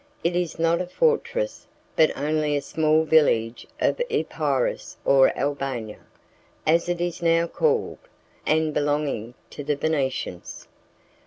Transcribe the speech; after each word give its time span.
It 0.23 0.35
is 0.35 0.57
not 0.57 0.81
a 0.81 0.87
fortress, 0.87 1.67
but 1.95 2.09
only 2.17 2.55
a 2.55 2.61
small 2.63 3.03
village 3.03 3.67
of 3.79 4.01
Epirus, 4.09 4.97
or 5.05 5.29
Albania, 5.37 5.99
as 6.65 6.89
it 6.89 6.99
is 6.99 7.21
now 7.21 7.45
called, 7.45 7.99
and 8.43 8.73
belonging 8.73 9.35
to 9.51 9.63
the 9.63 9.75
Venetians. 9.75 10.67